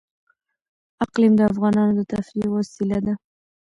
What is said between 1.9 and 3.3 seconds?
د تفریح یوه وسیله ده.